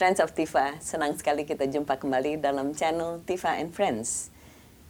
Friends 0.00 0.16
of 0.16 0.32
Tifa, 0.32 0.80
senang 0.80 1.12
sekali 1.12 1.44
kita 1.44 1.68
jumpa 1.68 2.00
kembali 2.00 2.40
dalam 2.40 2.72
channel 2.72 3.20
Tifa 3.28 3.60
and 3.60 3.68
Friends. 3.68 4.32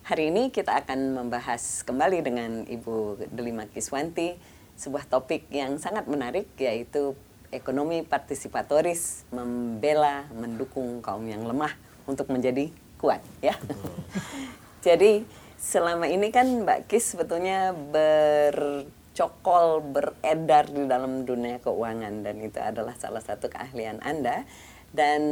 Hari 0.06 0.30
ini 0.30 0.54
kita 0.54 0.86
akan 0.86 1.18
membahas 1.18 1.82
kembali 1.82 2.22
dengan 2.22 2.62
Ibu 2.62 3.18
Delima 3.34 3.66
Kiswanti 3.66 4.38
sebuah 4.78 5.10
topik 5.10 5.50
yang 5.50 5.82
sangat 5.82 6.06
menarik 6.06 6.46
yaitu 6.62 7.18
ekonomi 7.50 8.06
partisipatoris 8.06 9.26
membela 9.34 10.30
mendukung 10.30 11.02
kaum 11.02 11.26
yang 11.26 11.42
lemah 11.42 11.74
untuk 12.06 12.30
menjadi 12.30 12.70
kuat 12.94 13.18
ya. 13.42 13.58
Jadi 14.86 15.26
selama 15.58 16.06
ini 16.06 16.30
kan 16.30 16.46
Mbak 16.62 16.86
Kis 16.86 17.18
sebetulnya 17.18 17.74
bercokol 17.74 19.82
beredar 19.90 20.70
di 20.70 20.86
dalam 20.86 21.26
dunia 21.26 21.58
keuangan 21.58 22.22
dan 22.22 22.38
itu 22.38 22.62
adalah 22.62 22.94
salah 22.94 23.26
satu 23.26 23.50
keahlian 23.50 23.98
Anda 24.06 24.46
dan 24.90 25.22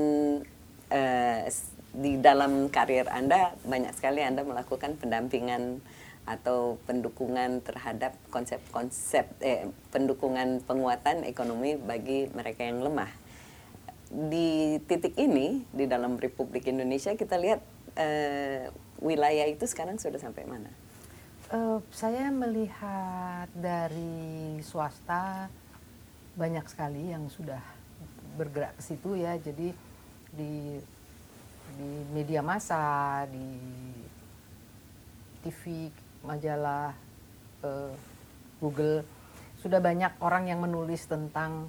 uh, 0.93 1.43
di 1.99 2.21
dalam 2.21 2.71
karir 2.71 3.09
Anda 3.11 3.57
banyak 3.67 3.97
sekali 3.97 4.23
Anda 4.23 4.47
melakukan 4.47 5.01
pendampingan 5.01 5.83
atau 6.29 6.77
pendukungan 6.85 7.65
terhadap 7.65 8.13
konsep-konsep 8.29 9.25
eh, 9.41 9.73
pendukungan 9.89 10.61
penguatan 10.69 11.25
ekonomi 11.25 11.81
bagi 11.81 12.29
mereka 12.37 12.69
yang 12.69 12.85
lemah. 12.85 13.09
Di 14.13 14.77
titik 14.85 15.17
ini 15.17 15.65
di 15.73 15.89
dalam 15.89 16.21
Republik 16.21 16.69
Indonesia 16.69 17.17
kita 17.17 17.41
lihat 17.41 17.65
eh, 17.97 18.69
wilayah 19.01 19.49
itu 19.49 19.65
sekarang 19.65 19.97
sudah 19.97 20.21
sampai 20.21 20.45
mana? 20.45 20.69
Uh, 21.49 21.81
saya 21.89 22.29
melihat 22.29 23.49
dari 23.57 24.61
swasta 24.61 25.49
banyak 26.37 26.69
sekali 26.69 27.09
yang 27.09 27.33
sudah 27.33 27.78
bergerak 28.39 28.79
ke 28.79 28.83
situ 28.87 29.19
ya. 29.19 29.35
Jadi 29.35 29.75
di 30.31 30.79
di 31.75 31.91
media 32.15 32.41
massa 32.41 33.27
di 33.27 33.49
TV 35.43 35.91
majalah 36.23 36.95
uh, 37.67 37.93
Google 38.59 39.03
sudah 39.59 39.83
banyak 39.83 40.15
orang 40.23 40.51
yang 40.51 40.63
menulis 40.63 41.07
tentang 41.11 41.67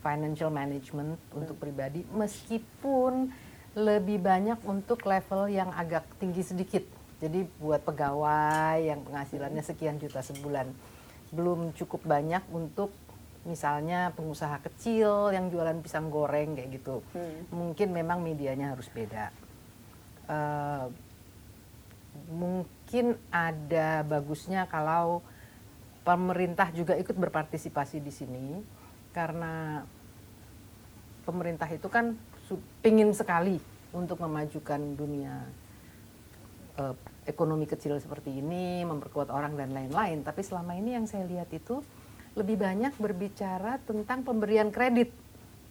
financial 0.00 0.52
management 0.52 1.16
hmm. 1.16 1.38
untuk 1.40 1.56
pribadi 1.60 2.04
meskipun 2.12 3.32
lebih 3.76 4.18
banyak 4.18 4.58
untuk 4.66 5.04
level 5.06 5.46
yang 5.46 5.70
agak 5.72 6.02
tinggi 6.18 6.42
sedikit. 6.42 6.82
Jadi 7.20 7.46
buat 7.60 7.84
pegawai 7.84 8.80
yang 8.80 9.04
penghasilannya 9.04 9.62
sekian 9.62 10.00
juta 10.00 10.24
sebulan. 10.24 10.72
Belum 11.30 11.70
cukup 11.76 12.02
banyak 12.02 12.42
untuk 12.50 12.90
misalnya 13.48 14.12
pengusaha 14.12 14.60
kecil 14.60 15.32
yang 15.32 15.48
jualan 15.48 15.80
pisang 15.80 16.12
goreng 16.12 16.56
kayak 16.56 16.80
gitu. 16.80 17.00
Hmm. 17.16 17.48
mungkin 17.52 17.88
memang 17.92 18.20
medianya 18.20 18.76
harus 18.76 18.88
beda. 18.92 19.32
Uh, 20.30 20.86
mungkin 22.30 23.18
ada 23.30 24.04
bagusnya 24.06 24.66
kalau 24.70 25.24
pemerintah 26.04 26.70
juga 26.74 26.94
ikut 26.98 27.14
berpartisipasi 27.14 28.02
di 28.02 28.12
sini 28.12 28.48
karena 29.10 29.82
pemerintah 31.26 31.66
itu 31.70 31.86
kan 31.90 32.14
pingin 32.82 33.14
sekali 33.14 33.58
untuk 33.94 34.22
memajukan 34.22 34.80
dunia 34.94 35.46
uh, 36.78 36.94
ekonomi 37.26 37.66
kecil 37.66 37.98
seperti 38.02 38.42
ini 38.42 38.82
memperkuat 38.82 39.30
orang 39.30 39.54
dan 39.54 39.70
lain-lain. 39.70 40.26
Tapi 40.26 40.42
selama 40.42 40.74
ini 40.74 40.98
yang 40.98 41.06
saya 41.06 41.26
lihat 41.26 41.50
itu 41.54 41.82
lebih 42.38 42.60
banyak 42.60 42.94
berbicara 42.98 43.82
tentang 43.82 44.22
pemberian 44.22 44.70
kredit. 44.70 45.10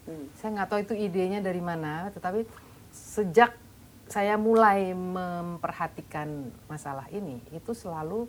Hmm. 0.10 0.28
Saya 0.40 0.50
nggak 0.60 0.68
tahu 0.68 0.80
itu 0.84 0.96
idenya 0.98 1.40
dari 1.40 1.64
mana, 1.64 2.12
tetapi 2.12 2.44
sejak 2.92 3.56
saya 4.10 4.36
mulai 4.42 4.92
memperhatikan 4.98 6.50
masalah 6.66 7.06
ini, 7.14 7.40
itu 7.54 7.78
selalu 7.78 8.26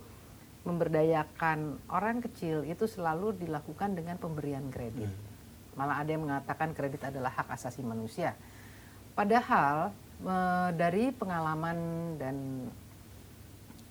memberdayakan 0.60 1.80
orang 1.88 2.20
kecil 2.20 2.68
itu 2.68 2.84
selalu 2.84 3.32
dilakukan 3.32 3.96
dengan 3.96 4.20
pemberian 4.20 4.68
kredit. 4.68 5.08
Hmm. 5.08 5.78
Malah 5.80 6.04
ada 6.04 6.10
yang 6.12 6.28
mengatakan 6.28 6.76
kredit 6.76 7.08
adalah 7.08 7.32
hak 7.32 7.48
asasi 7.56 7.80
manusia. 7.80 8.36
Padahal 9.16 9.96
dari 10.76 11.16
pengalaman 11.16 11.78
dan 12.20 12.68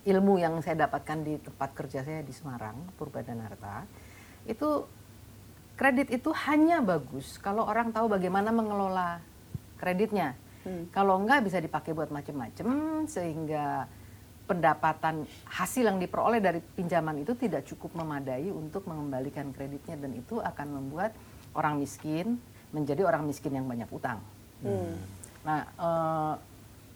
ilmu 0.06 0.38
yang 0.38 0.62
saya 0.62 0.86
dapatkan 0.86 1.18
di 1.26 1.34
tempat 1.42 1.74
kerja 1.74 2.06
saya 2.06 2.22
di 2.22 2.30
Semarang, 2.30 2.78
Purbadanarta, 2.94 3.82
itu 4.48 4.86
kredit 5.80 6.12
itu 6.12 6.30
hanya 6.48 6.84
bagus 6.84 7.40
kalau 7.40 7.64
orang 7.64 7.88
tahu 7.92 8.12
bagaimana 8.12 8.52
mengelola 8.52 9.20
kreditnya. 9.80 10.36
Hmm. 10.60 10.92
Kalau 10.92 11.16
enggak 11.16 11.48
bisa 11.48 11.56
dipakai 11.56 11.96
buat 11.96 12.12
macam-macam 12.12 12.68
sehingga 13.08 13.88
pendapatan 14.44 15.24
hasil 15.46 15.88
yang 15.88 15.96
diperoleh 15.96 16.42
dari 16.42 16.60
pinjaman 16.60 17.24
itu 17.24 17.32
tidak 17.38 17.64
cukup 17.64 17.96
memadai 17.96 18.52
untuk 18.52 18.84
mengembalikan 18.84 19.54
kreditnya 19.56 19.96
dan 19.96 20.12
itu 20.12 20.36
akan 20.42 20.68
membuat 20.68 21.16
orang 21.56 21.80
miskin 21.80 22.36
menjadi 22.74 23.06
orang 23.08 23.24
miskin 23.24 23.56
yang 23.56 23.64
banyak 23.64 23.88
utang. 23.88 24.20
Hmm. 24.60 25.00
Nah, 25.46 25.60
uh, 25.80 26.34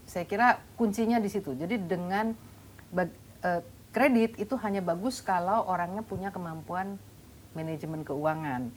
saya 0.05 0.29
kira 0.29 0.61
kuncinya 0.77 1.17
di 1.17 1.33
situ. 1.33 1.57
Jadi 1.57 1.81
dengan 1.81 2.37
uh, 2.93 3.61
kredit 3.95 4.37
itu 4.37 4.55
hanya 4.61 4.85
bagus 4.85 5.25
kalau 5.25 5.65
orangnya 5.65 6.05
punya 6.05 6.29
kemampuan 6.29 7.01
manajemen 7.55 8.03
keuangan. 8.03 8.71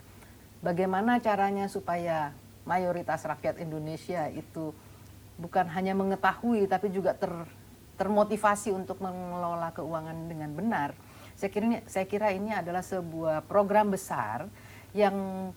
Bagaimana 0.61 1.21
caranya 1.21 1.69
supaya 1.69 2.33
mayoritas 2.65 3.21
rakyat 3.25 3.61
Indonesia 3.61 4.25
itu 4.33 4.73
bukan 5.37 5.69
hanya 5.69 5.93
mengetahui 5.93 6.65
tapi 6.65 6.89
juga 6.89 7.13
ter, 7.13 7.29
termotivasi 7.97 8.73
untuk 8.73 8.97
mengelola 9.01 9.69
keuangan 9.73 10.17
dengan 10.29 10.53
benar. 10.53 10.89
Saya 11.37 11.53
kira 11.53 11.65
ini, 11.69 11.77
saya 11.85 12.05
kira 12.09 12.33
ini 12.33 12.49
adalah 12.49 12.81
sebuah 12.81 13.45
program 13.45 13.93
besar 13.93 14.49
yang 14.97 15.49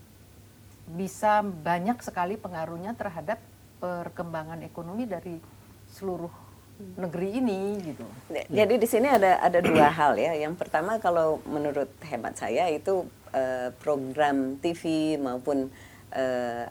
bisa 0.90 1.40
banyak 1.40 1.96
sekali 2.04 2.36
pengaruhnya 2.36 2.92
terhadap 2.92 3.40
perkembangan 3.80 4.60
ekonomi 4.60 5.08
dari 5.08 5.40
seluruh 5.88 6.49
negeri 6.96 7.28
ini 7.40 7.60
gitu. 7.92 8.06
Jadi 8.48 8.74
di 8.76 8.88
sini 8.88 9.08
ada 9.08 9.40
ada 9.40 9.58
dua 9.60 9.88
hal 9.98 10.16
ya. 10.16 10.32
Yang 10.36 10.60
pertama 10.60 10.96
kalau 10.98 11.44
menurut 11.44 11.88
hemat 12.04 12.36
saya 12.36 12.68
itu 12.72 13.06
uh, 13.32 13.70
program 13.80 14.58
TV 14.58 15.16
maupun 15.20 15.70
uh, 16.14 16.64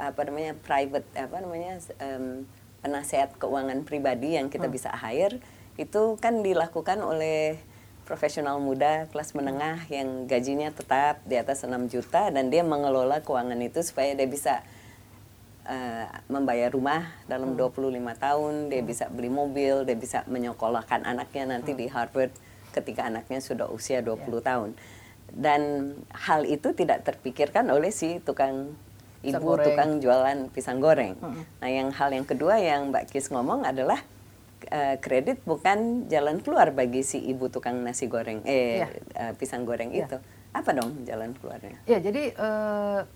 apa 0.00 0.20
namanya 0.24 0.56
private 0.60 1.06
apa 1.18 1.36
namanya 1.42 1.82
um, 2.00 2.46
penasehat 2.80 3.36
keuangan 3.36 3.84
pribadi 3.84 4.40
yang 4.40 4.48
kita 4.48 4.68
hmm. 4.68 4.74
bisa 4.74 4.88
hire 4.96 5.36
itu 5.76 6.16
kan 6.20 6.40
dilakukan 6.40 7.00
oleh 7.04 7.60
profesional 8.08 8.58
muda 8.58 9.06
kelas 9.14 9.36
menengah 9.38 9.86
yang 9.86 10.26
gajinya 10.26 10.74
tetap 10.74 11.22
di 11.28 11.38
atas 11.38 11.62
6 11.62 11.70
juta 11.92 12.32
dan 12.32 12.50
dia 12.50 12.66
mengelola 12.66 13.22
keuangan 13.22 13.60
itu 13.62 13.84
supaya 13.86 14.16
dia 14.18 14.26
bisa 14.26 14.66
uh, 15.70 16.10
membayar 16.26 16.74
rumah 16.74 17.06
dalam 17.30 17.54
hmm. 17.54 17.78
25 17.78 18.18
tahun, 18.18 18.54
dia 18.74 18.82
hmm. 18.82 18.90
bisa 18.90 19.04
beli 19.06 19.30
mobil, 19.30 19.86
dia 19.86 19.94
bisa 19.94 20.26
menyekolahkan 20.26 21.06
anaknya 21.06 21.54
nanti 21.56 21.72
hmm. 21.72 21.78
di 21.78 21.86
Harvard 21.86 22.34
ketika 22.74 23.06
anaknya 23.06 23.38
sudah 23.38 23.70
usia 23.70 24.02
20 24.02 24.18
yeah. 24.18 24.42
tahun 24.42 24.70
dan 25.34 25.94
hal 26.10 26.42
itu 26.42 26.74
tidak 26.74 27.06
terpikirkan 27.06 27.70
oleh 27.70 27.94
si 27.94 28.18
tukang 28.22 28.74
ibu 29.22 29.50
tukang 29.60 30.00
jualan 30.02 30.48
pisang 30.50 30.80
goreng. 30.80 31.14
Hmm. 31.20 31.44
Nah, 31.60 31.70
yang 31.70 31.88
hal 31.94 32.10
yang 32.10 32.26
kedua 32.26 32.58
yang 32.58 32.90
Mbak 32.90 33.12
Kis 33.12 33.28
ngomong 33.30 33.62
adalah 33.68 34.00
uh, 34.72 34.96
kredit 34.98 35.44
bukan 35.44 36.08
jalan 36.08 36.40
keluar 36.40 36.72
bagi 36.72 37.04
si 37.04 37.20
ibu 37.20 37.52
tukang 37.52 37.84
nasi 37.84 38.08
goreng 38.08 38.42
eh 38.48 38.82
ya. 38.82 38.88
uh, 39.28 39.32
pisang 39.36 39.68
goreng 39.68 39.92
ya. 39.92 40.08
itu. 40.08 40.18
Apa 40.50 40.74
dong 40.74 41.06
jalan 41.06 41.30
keluarnya? 41.38 41.78
Ya, 41.86 42.02
jadi 42.02 42.34
uh, 42.34 43.06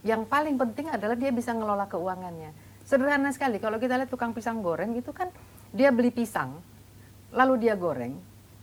yang 0.00 0.24
paling 0.24 0.56
penting 0.56 0.88
adalah 0.88 1.16
dia 1.16 1.28
bisa 1.28 1.52
ngelola 1.52 1.84
keuangannya. 1.88 2.52
Sederhana 2.88 3.30
sekali 3.30 3.60
kalau 3.60 3.76
kita 3.76 4.00
lihat 4.00 4.10
tukang 4.10 4.32
pisang 4.32 4.64
goreng 4.64 4.96
itu 4.96 5.12
kan 5.12 5.28
dia 5.70 5.92
beli 5.94 6.10
pisang, 6.10 6.58
lalu 7.30 7.68
dia 7.68 7.78
goreng, 7.78 8.16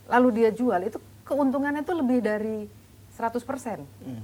lalu 0.09 0.43
dia 0.43 0.49
jual 0.51 0.81
itu 0.83 0.99
keuntungannya 1.23 1.85
itu 1.85 1.93
lebih 1.95 2.19
dari 2.19 2.57
100%. 3.15 3.37
Hmm. 4.03 4.23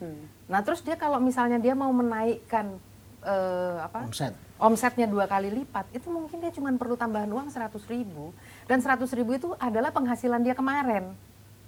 Hmm. 0.00 0.22
Nah, 0.48 0.60
terus 0.64 0.80
dia 0.80 0.96
kalau 0.96 1.20
misalnya 1.20 1.60
dia 1.60 1.76
mau 1.76 1.92
menaikkan 1.92 2.80
uh, 3.24 3.84
apa? 3.84 4.08
Omset. 4.08 4.32
Omsetnya 4.60 5.08
dua 5.08 5.24
kali 5.24 5.48
lipat, 5.48 5.88
itu 5.96 6.08
mungkin 6.12 6.40
dia 6.40 6.52
cuma 6.52 6.68
perlu 6.76 6.92
tambahan 6.96 7.28
uang 7.28 7.48
100 7.48 7.72
ribu. 7.88 8.32
Dan 8.68 8.84
100 8.84 9.08
ribu 9.16 9.36
itu 9.36 9.48
adalah 9.56 9.88
penghasilan 9.88 10.40
dia 10.44 10.52
kemarin. 10.52 11.16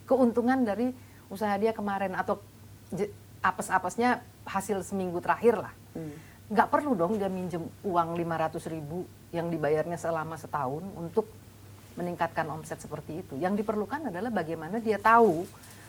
Keuntungan 0.04 0.60
dari 0.60 0.92
usaha 1.32 1.56
dia 1.56 1.72
kemarin 1.72 2.12
atau 2.12 2.36
apes-apesnya 3.40 4.20
hasil 4.46 4.82
seminggu 4.86 5.18
terakhir 5.22 5.58
lah. 5.58 5.74
Hmm. 5.94 6.14
Nggak 6.52 6.68
perlu 6.68 6.92
dong 6.92 7.16
dia 7.16 7.32
minjem 7.32 7.64
uang 7.86 8.18
500 8.18 8.74
ribu 8.74 9.08
yang 9.32 9.48
dibayarnya 9.48 9.96
selama 9.96 10.36
setahun 10.36 10.84
untuk 10.94 11.26
meningkatkan 11.96 12.48
omset 12.48 12.80
seperti 12.80 13.24
itu. 13.24 13.34
Yang 13.40 13.64
diperlukan 13.64 14.12
adalah 14.12 14.28
bagaimana 14.32 14.80
dia 14.80 14.96
tahu 15.00 15.44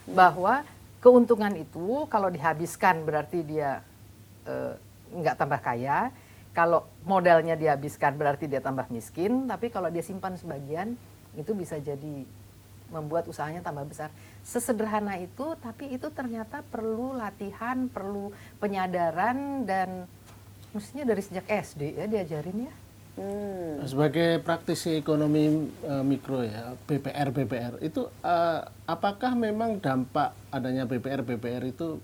bahwa 0.07 0.63
keuntungan 1.03 1.51
itu 1.55 2.07
kalau 2.07 2.31
dihabiskan 2.31 3.03
berarti 3.03 3.43
dia 3.43 3.83
uh, 4.47 4.75
nggak 5.11 5.35
tambah 5.35 5.59
kaya. 5.59 6.11
Kalau 6.53 6.85
modalnya 7.03 7.57
dihabiskan 7.57 8.13
berarti 8.13 8.45
dia 8.45 8.61
tambah 8.61 8.85
miskin. 8.93 9.49
Tapi 9.49 9.73
kalau 9.73 9.89
dia 9.89 10.05
simpan 10.05 10.37
sebagian 10.37 10.93
itu 11.33 11.51
bisa 11.57 11.81
jadi 11.81 12.23
membuat 12.93 13.25
usahanya 13.25 13.65
tambah 13.65 13.89
besar. 13.89 14.13
Sesederhana 14.45 15.17
itu, 15.17 15.57
tapi 15.57 15.89
itu 15.89 16.13
ternyata 16.13 16.61
perlu 16.69 17.17
latihan, 17.17 17.89
perlu 17.89 18.29
penyadaran 18.61 19.65
dan 19.65 20.05
mestinya 20.71 21.09
dari 21.09 21.21
sejak 21.25 21.45
SD 21.49 21.97
ya 21.97 22.05
diajarin 22.05 22.69
ya. 22.69 22.73
Hmm. 23.13 23.77
Sebagai 23.85 24.41
praktisi 24.41 24.97
ekonomi 24.97 25.69
uh, 25.85 26.01
mikro 26.01 26.41
ya, 26.41 26.73
BPR 26.89 27.29
BPR 27.29 27.73
itu 27.85 28.09
uh, 28.25 28.61
apakah 28.89 29.37
memang 29.37 29.77
dampak 29.77 30.33
adanya 30.49 30.89
BPR 30.89 31.21
BPR 31.21 31.61
itu 31.69 32.01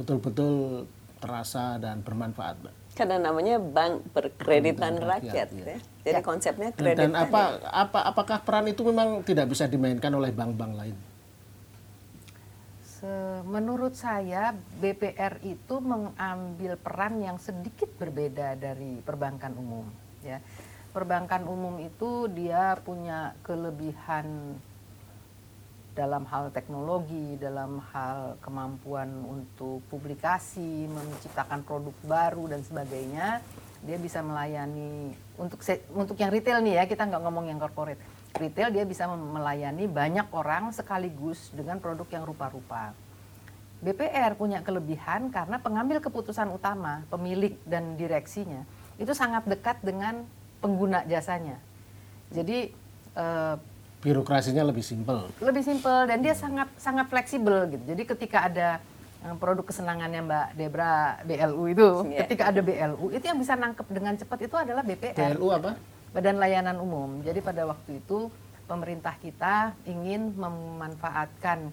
betul-betul 0.00 0.84
terasa 1.20 1.76
dan 1.76 2.00
bermanfaat, 2.00 2.56
Mbak? 2.64 2.74
Karena 2.96 3.16
namanya 3.20 3.60
bank 3.60 4.08
perkreditan 4.16 4.96
rakyat, 4.96 5.48
rakyat 5.48 5.48
ya. 5.52 5.76
ya. 5.76 5.95
Jadi 6.06 6.22
ya. 6.22 6.24
konsepnya 6.24 6.70
kredit. 6.70 7.02
Dan 7.02 7.18
apa 7.18 7.58
apa 7.66 7.98
apakah 8.14 8.38
peran 8.46 8.70
itu 8.70 8.86
memang 8.86 9.26
tidak 9.26 9.50
bisa 9.50 9.66
dimainkan 9.66 10.14
oleh 10.14 10.30
bank-bank 10.30 10.74
lain? 10.78 10.96
menurut 13.46 13.94
saya 13.94 14.50
BPR 14.82 15.38
itu 15.46 15.78
mengambil 15.78 16.74
peran 16.74 17.22
yang 17.22 17.38
sedikit 17.38 17.86
berbeda 17.94 18.58
dari 18.58 18.98
perbankan 18.98 19.54
umum 19.54 19.86
ya. 20.26 20.42
Perbankan 20.90 21.44
umum 21.44 21.76
itu 21.78 22.26
dia 22.32 22.74
punya 22.80 23.36
kelebihan 23.44 24.56
dalam 25.92 26.24
hal 26.28 26.52
teknologi, 26.52 27.36
dalam 27.40 27.80
hal 27.92 28.36
kemampuan 28.40 29.08
untuk 29.24 29.80
publikasi, 29.92 30.88
menciptakan 30.88 31.64
produk 31.64 31.96
baru 32.04 32.52
dan 32.52 32.60
sebagainya, 32.64 33.40
dia 33.86 33.96
bisa 34.02 34.18
melayani 34.20 35.14
untuk 35.38 35.62
untuk 35.94 36.18
yang 36.18 36.34
retail 36.34 36.58
nih 36.58 36.82
ya, 36.82 36.84
kita 36.90 37.06
nggak 37.06 37.22
ngomong 37.22 37.46
yang 37.46 37.62
corporate. 37.62 38.02
Retail 38.34 38.74
dia 38.74 38.84
bisa 38.84 39.06
melayani 39.06 39.86
banyak 39.86 40.26
orang 40.34 40.74
sekaligus 40.74 41.54
dengan 41.54 41.78
produk 41.78 42.04
yang 42.10 42.26
rupa-rupa. 42.26 42.92
BPR 43.80 44.34
punya 44.34 44.60
kelebihan 44.66 45.30
karena 45.30 45.62
pengambil 45.62 46.02
keputusan 46.02 46.50
utama, 46.50 47.06
pemilik 47.06 47.54
dan 47.68 47.94
direksinya 47.94 48.66
itu 48.96 49.12
sangat 49.12 49.44
dekat 49.44 49.78
dengan 49.84 50.24
pengguna 50.64 51.04
jasanya. 51.04 51.60
Jadi 52.32 52.72
uh, 53.14 53.54
birokrasinya 54.00 54.64
lebih 54.64 54.82
simpel. 54.82 55.28
Lebih 55.38 55.62
simpel 55.62 56.08
dan 56.08 56.18
dia 56.24 56.32
sangat 56.32 56.68
sangat 56.80 57.06
fleksibel 57.12 57.68
gitu. 57.70 57.84
Jadi 57.84 58.02
ketika 58.08 58.48
ada 58.48 58.80
produk 59.40 59.64
kesenangannya 59.66 60.20
Mbak 60.22 60.46
Debra 60.54 61.18
BLU 61.26 61.64
itu, 61.72 61.88
yeah. 62.10 62.24
ketika 62.24 62.54
ada 62.54 62.60
BLU 62.62 63.10
itu 63.10 63.24
yang 63.26 63.38
bisa 63.40 63.58
nangkep 63.58 63.86
dengan 63.90 64.14
cepat 64.14 64.38
itu 64.46 64.56
adalah 64.56 64.82
BPR. 64.86 65.34
BLU 65.34 65.48
apa? 65.50 65.70
Badan 66.14 66.38
Layanan 66.40 66.78
Umum. 66.78 67.20
Jadi 67.20 67.42
pada 67.42 67.66
waktu 67.66 68.00
itu 68.00 68.30
pemerintah 68.70 69.14
kita 69.18 69.74
ingin 69.84 70.34
memanfaatkan 70.34 71.70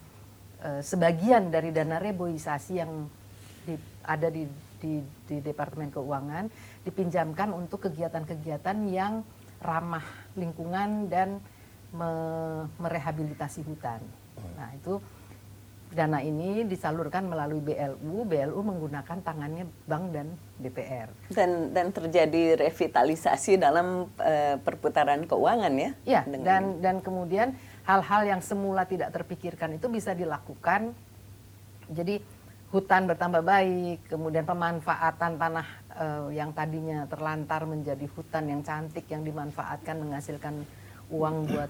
uh, 0.62 0.82
sebagian 0.82 1.54
dari 1.54 1.70
dana 1.70 2.02
reboisasi 2.02 2.74
yang 2.82 3.08
di, 3.64 3.76
ada 4.04 4.28
di 4.28 4.44
di, 4.84 5.00
di 5.00 5.40
Departemen 5.40 5.88
Keuangan 5.88 6.52
dipinjamkan 6.84 7.56
untuk 7.56 7.88
kegiatan-kegiatan 7.88 8.78
yang 8.92 9.24
ramah 9.64 10.04
lingkungan 10.36 11.08
dan 11.08 11.40
me, 11.96 12.12
merehabilitasi 12.84 13.64
hutan. 13.64 14.04
Nah 14.60 14.76
itu 14.76 15.00
dana 15.94 16.20
ini 16.20 16.66
disalurkan 16.66 17.30
melalui 17.30 17.62
BLU, 17.62 18.26
BLU 18.26 18.60
menggunakan 18.66 19.18
tangannya 19.22 19.70
bank 19.86 20.06
dan 20.12 20.28
DPR. 20.58 21.10
Dan 21.30 21.72
dan 21.72 21.94
terjadi 21.94 22.58
revitalisasi 22.58 23.62
dalam 23.62 24.10
uh, 24.18 24.56
perputaran 24.60 25.24
keuangan 25.30 25.74
ya? 25.78 25.92
Ya, 26.04 26.22
dan 26.26 26.82
dan 26.82 27.00
kemudian 27.00 27.54
hal-hal 27.86 28.26
yang 28.26 28.42
semula 28.42 28.84
tidak 28.90 29.14
terpikirkan 29.14 29.78
itu 29.78 29.88
bisa 29.88 30.18
dilakukan. 30.18 30.98
Jadi 31.94 32.20
hutan 32.74 33.06
bertambah 33.06 33.46
baik, 33.46 34.10
kemudian 34.10 34.50
pemanfaatan 34.50 35.38
tanah 35.38 35.68
uh, 35.94 36.28
yang 36.34 36.50
tadinya 36.58 37.06
terlantar 37.06 37.70
menjadi 37.70 38.10
hutan 38.18 38.50
yang 38.50 38.62
cantik 38.66 39.06
yang 39.14 39.22
dimanfaatkan 39.22 40.02
menghasilkan 40.02 40.66
uang 41.14 41.54
buat 41.54 41.70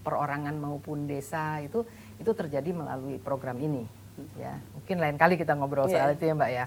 perorangan 0.00 0.56
maupun 0.56 1.04
desa 1.04 1.60
itu 1.60 1.84
itu 2.20 2.30
terjadi 2.36 2.70
melalui 2.76 3.16
program 3.16 3.56
ini 3.56 3.88
ya 4.36 4.52
mungkin 4.76 4.96
lain 5.00 5.16
kali 5.16 5.34
kita 5.40 5.56
ngobrol 5.56 5.88
soal 5.88 6.12
yeah. 6.12 6.16
itu 6.16 6.24
ya 6.28 6.34
mbak 6.36 6.50
ya 6.52 6.64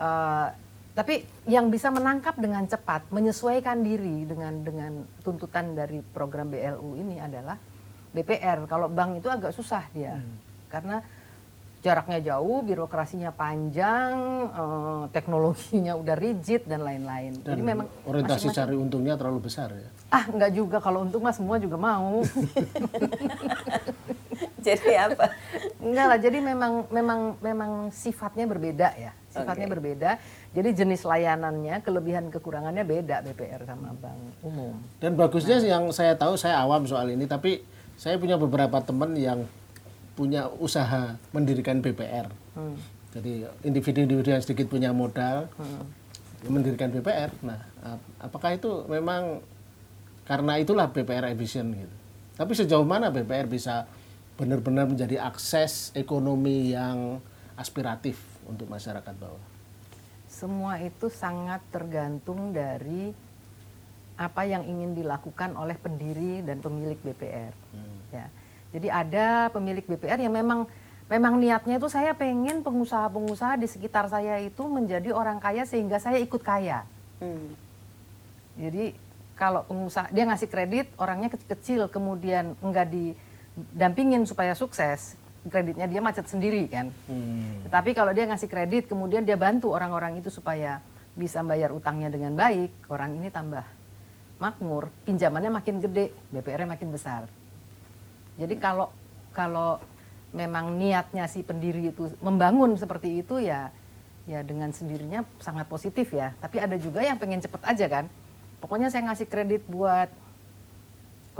uh, 0.00 0.48
tapi 0.98 1.22
yang 1.46 1.70
bisa 1.70 1.92
menangkap 1.92 2.34
dengan 2.40 2.66
cepat 2.66 3.06
menyesuaikan 3.14 3.84
diri 3.84 4.26
dengan 4.26 4.64
dengan 4.64 4.92
tuntutan 5.22 5.76
dari 5.76 6.02
program 6.02 6.50
BLU 6.50 6.98
ini 6.98 7.20
adalah 7.20 7.56
BPR 8.10 8.66
kalau 8.66 8.90
bank 8.90 9.22
itu 9.22 9.28
agak 9.30 9.54
susah 9.54 9.86
dia 9.94 10.18
hmm. 10.18 10.36
karena 10.66 10.98
jaraknya 11.80 12.20
jauh, 12.20 12.60
birokrasinya 12.60 13.32
panjang, 13.32 14.12
eh, 14.52 15.02
teknologinya 15.16 15.96
udah 15.96 16.16
rigid 16.16 16.68
dan 16.68 16.84
lain-lain. 16.84 17.40
Jadi 17.40 17.62
memang 17.64 17.88
orientasi 18.04 18.52
masing 18.52 18.52
-masing, 18.52 18.60
cari 18.60 18.76
untungnya 18.76 19.14
terlalu 19.16 19.48
besar 19.48 19.72
ya. 19.72 19.88
Ah, 20.12 20.28
enggak 20.28 20.52
juga 20.52 20.76
kalau 20.82 21.08
untung 21.08 21.24
mah 21.24 21.32
semua 21.32 21.56
juga 21.56 21.80
mau. 21.80 22.20
jadi 24.66 25.10
apa? 25.10 25.32
Enggak 25.80 26.06
lah, 26.06 26.18
jadi 26.20 26.38
memang 26.44 26.72
memang 26.92 27.20
memang 27.40 27.70
sifatnya 27.92 28.44
berbeda 28.44 28.88
ya. 28.96 29.12
Sifatnya 29.30 29.70
okay. 29.70 29.74
berbeda. 29.78 30.10
Jadi 30.50 30.68
jenis 30.74 31.06
layanannya, 31.06 31.80
kelebihan 31.86 32.28
kekurangannya 32.34 32.82
beda 32.82 33.22
BPR 33.22 33.62
sama 33.62 33.94
bank 33.94 34.42
umum. 34.42 34.74
Dan 34.98 35.14
bagusnya 35.14 35.62
nah. 35.62 35.68
yang 35.78 35.84
saya 35.94 36.18
tahu 36.18 36.34
saya 36.34 36.58
awam 36.58 36.82
soal 36.84 37.06
ini, 37.14 37.24
tapi 37.30 37.62
saya 37.94 38.18
punya 38.18 38.34
beberapa 38.34 38.82
teman 38.82 39.14
yang 39.14 39.46
punya 40.18 40.50
usaha 40.58 41.14
mendirikan 41.30 41.78
BPR. 41.78 42.28
Hmm. 42.58 42.76
Jadi 43.14 43.46
individu-individu 43.66 44.30
yang 44.34 44.42
sedikit 44.42 44.66
punya 44.70 44.90
modal 44.90 45.46
hmm. 45.58 45.82
mendirikan 46.50 46.90
BPR. 46.90 47.30
Nah, 47.46 47.58
apakah 48.18 48.54
itu 48.54 48.86
memang 48.90 49.42
karena 50.26 50.62
itulah 50.62 50.86
BPR 50.90 51.30
efisien 51.34 51.74
gitu. 51.74 51.96
Tapi 52.38 52.52
sejauh 52.54 52.86
mana 52.86 53.10
BPR 53.10 53.50
bisa 53.50 53.84
benar-benar 54.40 54.88
menjadi 54.88 55.20
akses 55.20 55.92
ekonomi 55.92 56.72
yang 56.72 57.20
aspiratif 57.60 58.16
untuk 58.48 58.72
masyarakat 58.72 59.12
bawah? 59.20 59.44
Semua 60.24 60.80
itu 60.80 61.12
sangat 61.12 61.60
tergantung 61.68 62.56
dari 62.56 63.12
apa 64.16 64.48
yang 64.48 64.64
ingin 64.64 64.96
dilakukan 64.96 65.52
oleh 65.52 65.76
pendiri 65.76 66.40
dan 66.40 66.64
pemilik 66.64 66.96
BPR. 67.04 67.52
Hmm. 67.76 68.00
Ya 68.08 68.26
jadi 68.70 68.88
ada 68.90 69.50
pemilik 69.50 69.82
BPR 69.82 70.22
yang 70.22 70.34
memang 70.34 70.66
memang 71.10 71.42
niatnya 71.42 71.82
itu 71.82 71.90
saya 71.90 72.14
pengen 72.14 72.62
pengusaha-pengusaha 72.62 73.58
di 73.58 73.66
sekitar 73.66 74.06
saya 74.06 74.38
itu 74.38 74.62
menjadi 74.70 75.10
orang 75.10 75.42
kaya 75.42 75.66
sehingga 75.66 75.98
saya 75.98 76.22
ikut 76.22 76.38
kaya. 76.38 76.86
Hmm. 77.18 77.50
Jadi 78.54 78.94
kalau 79.34 79.66
pengusaha 79.66 80.06
dia 80.14 80.22
ngasih 80.30 80.46
kredit 80.46 80.86
orangnya 81.02 81.34
kecil-kecil 81.34 81.90
kemudian 81.90 82.54
enggak 82.62 82.86
didampingin 83.74 84.24
supaya 84.24 84.56
sukses 84.56 85.20
kreditnya 85.48 85.88
dia 85.88 86.04
macet 86.04 86.28
sendiri 86.28 86.68
kan. 86.68 86.92
Hmm. 87.08 87.64
Tetapi 87.64 87.96
kalau 87.96 88.12
dia 88.12 88.28
ngasih 88.28 88.50
kredit 88.50 88.92
kemudian 88.92 89.24
dia 89.24 89.40
bantu 89.40 89.72
orang-orang 89.72 90.20
itu 90.20 90.28
supaya 90.28 90.84
bisa 91.16 91.40
bayar 91.40 91.72
utangnya 91.72 92.12
dengan 92.12 92.36
baik, 92.36 92.92
orang 92.92 93.16
ini 93.16 93.32
tambah 93.32 93.64
makmur, 94.40 94.88
pinjamannya 95.04 95.52
makin 95.52 95.80
gede, 95.80 96.12
BPR-nya 96.32 96.68
makin 96.76 96.88
besar. 96.92 97.28
Jadi 98.36 98.56
kalau 98.56 98.92
kalau 99.32 99.80
memang 100.32 100.76
niatnya 100.76 101.26
si 101.26 101.42
pendiri 101.42 101.90
itu 101.90 102.12
membangun 102.22 102.78
seperti 102.78 103.20
itu 103.20 103.42
ya 103.42 103.68
ya 104.28 104.44
dengan 104.44 104.70
sendirinya 104.70 105.24
sangat 105.40 105.66
positif 105.66 106.12
ya. 106.12 106.36
Tapi 106.40 106.60
ada 106.60 106.76
juga 106.76 107.00
yang 107.00 107.16
pengen 107.16 107.40
cepet 107.40 107.62
aja 107.64 107.86
kan. 107.88 108.04
Pokoknya 108.60 108.92
saya 108.92 109.08
ngasih 109.08 109.26
kredit 109.28 109.64
buat 109.68 110.08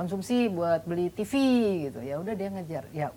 konsumsi, 0.01 0.49
buat 0.49 0.89
beli 0.89 1.13
TV 1.13 1.33
gitu. 1.89 2.01
Ya 2.01 2.17
udah 2.17 2.33
dia 2.33 2.49
ngejar. 2.49 2.85
Ya 2.97 3.13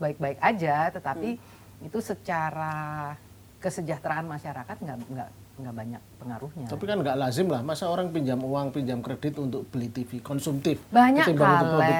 baik-baik 0.00 0.40
aja, 0.40 0.88
tetapi 0.88 1.36
hmm. 1.36 1.88
itu 1.92 1.98
secara 2.00 3.12
kesejahteraan 3.60 4.24
masyarakat 4.24 4.76
nggak 4.80 4.96
nggak 5.12 5.30
nggak 5.56 5.74
banyak 5.76 6.02
pengaruhnya. 6.20 6.66
Tapi 6.68 6.84
kan 6.84 6.96
nggak 7.00 7.16
lazim 7.16 7.48
lah, 7.48 7.60
masa 7.64 7.88
orang 7.88 8.12
pinjam 8.12 8.36
uang, 8.40 8.76
pinjam 8.76 9.00
kredit 9.00 9.40
untuk 9.40 9.64
beli 9.72 9.88
TV 9.88 10.20
konsumtif. 10.20 10.80
Banyak 10.92 11.32
kali. 11.32 11.92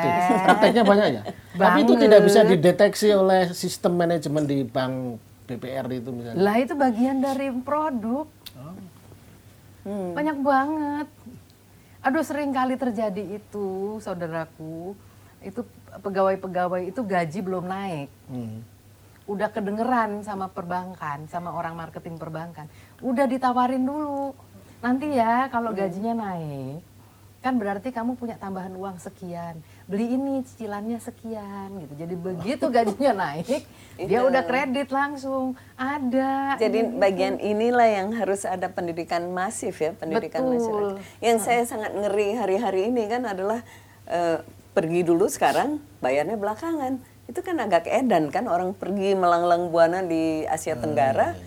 Prakteknya 0.45 0.85
banyak 0.85 1.09
ya. 1.21 1.23
Tapi 1.65 1.79
itu 1.85 1.95
tidak 1.97 2.21
bisa 2.25 2.41
dideteksi 2.45 3.09
oleh 3.17 3.53
sistem 3.57 3.97
manajemen 3.97 4.45
di 4.45 4.61
bank 4.65 5.21
BPR 5.49 5.89
itu 5.89 6.11
misalnya. 6.13 6.37
Lah 6.37 6.57
itu 6.61 6.75
bagian 6.77 7.17
dari 7.25 7.49
produk. 7.65 8.29
Oh. 8.61 8.77
Hmm. 9.89 10.13
Banyak 10.13 10.37
banget. 10.45 11.09
Aduh 12.07 12.23
sering 12.23 12.55
kali 12.55 12.79
terjadi 12.79 13.43
itu, 13.43 13.99
saudaraku. 13.99 14.95
Itu 15.43 15.67
pegawai-pegawai 15.99 16.87
itu 16.87 17.03
gaji 17.03 17.39
belum 17.43 17.67
naik. 17.67 18.09
Hmm 18.31 18.77
udah 19.27 19.51
kedengeran 19.51 20.23
sama 20.23 20.47
perbankan, 20.47 21.27
sama 21.27 21.51
orang 21.51 21.75
marketing 21.75 22.15
perbankan, 22.15 22.71
udah 23.03 23.27
ditawarin 23.27 23.83
dulu. 23.83 24.33
Nanti 24.79 25.19
ya 25.19 25.51
kalau 25.51 25.75
Hmm. 25.75 25.83
gajinya 25.83 26.15
naik, 26.15 26.79
kan 27.43 27.59
berarti 27.59 27.91
kamu 27.91 28.15
punya 28.15 28.39
tambahan 28.39 28.71
uang 28.71 29.03
sekian. 29.03 29.59
Beli 29.87 30.19
ini 30.19 30.43
cicilannya 30.43 30.99
sekian 30.99 31.71
gitu. 31.79 31.95
Jadi 31.95 32.15
begitu 32.19 32.65
gajinya 32.67 33.13
naik, 33.23 33.63
dia 34.03 34.21
udah 34.27 34.43
kredit 34.43 34.91
langsung. 34.91 35.55
Ada. 35.79 36.59
Jadi 36.59 36.91
ini, 36.91 36.99
bagian 36.99 37.39
inilah 37.39 37.87
yang 37.87 38.11
harus 38.19 38.43
ada 38.43 38.67
pendidikan 38.67 39.31
masif 39.31 39.79
ya, 39.79 39.95
pendidikan 39.95 40.43
Betul. 40.43 40.59
masyarakat. 40.59 40.95
Yang 41.23 41.39
saya 41.39 41.63
sangat 41.71 41.95
ngeri 41.95 42.35
hari-hari 42.35 42.91
ini 42.91 43.07
kan 43.07 43.31
adalah 43.31 43.63
eh, 44.11 44.43
pergi 44.75 45.07
dulu 45.07 45.31
sekarang, 45.31 45.79
bayarnya 46.03 46.35
belakangan. 46.35 46.99
Itu 47.31 47.47
kan 47.47 47.55
agak 47.63 47.87
edan 47.87 48.35
kan 48.35 48.51
orang 48.51 48.75
pergi 48.75 49.15
melanglang 49.15 49.71
buana 49.71 50.03
di 50.03 50.43
Asia 50.51 50.75
Tenggara, 50.75 51.39